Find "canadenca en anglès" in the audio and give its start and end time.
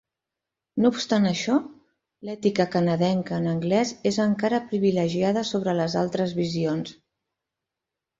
2.75-3.91